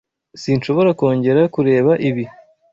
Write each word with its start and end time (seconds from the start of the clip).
Sinshobora 0.41 0.89
kongera 0.99 1.41
kureba 1.55 1.91
ibi. 2.09 2.25